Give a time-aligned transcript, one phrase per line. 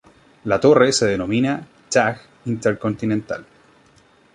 [0.45, 1.53] La Torre se denomina
[1.97, 2.09] Taj
[2.55, 3.45] Intercontinental.